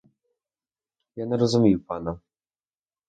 Я 1.15 1.25
не 1.25 1.37
розумію 1.37 1.79
пана. 1.83 2.19